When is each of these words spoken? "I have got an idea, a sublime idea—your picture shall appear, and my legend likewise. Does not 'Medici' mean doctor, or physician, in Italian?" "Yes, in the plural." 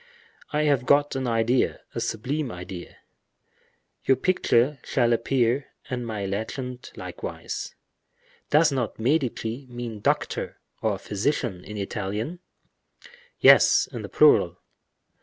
"I 0.51 0.63
have 0.63 0.87
got 0.87 1.15
an 1.15 1.27
idea, 1.27 1.81
a 1.93 1.99
sublime 1.99 2.51
idea—your 2.51 4.17
picture 4.17 4.79
shall 4.83 5.13
appear, 5.13 5.67
and 5.91 6.07
my 6.07 6.25
legend 6.25 6.89
likewise. 6.95 7.75
Does 8.49 8.71
not 8.71 8.97
'Medici' 8.97 9.67
mean 9.69 9.99
doctor, 9.99 10.57
or 10.81 10.97
physician, 10.97 11.63
in 11.63 11.77
Italian?" 11.77 12.39
"Yes, 13.41 13.87
in 13.91 14.01
the 14.01 14.09
plural." 14.09 14.57